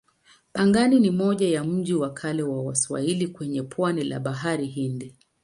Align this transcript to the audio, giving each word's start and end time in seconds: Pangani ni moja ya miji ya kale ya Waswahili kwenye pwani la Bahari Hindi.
Pangani 0.53 0.99
ni 0.99 1.11
moja 1.11 1.47
ya 1.49 1.63
miji 1.63 2.01
ya 2.01 2.09
kale 2.09 2.43
ya 2.43 2.49
Waswahili 2.49 3.27
kwenye 3.27 3.63
pwani 3.63 4.03
la 4.03 4.19
Bahari 4.19 4.67
Hindi. 4.67 5.13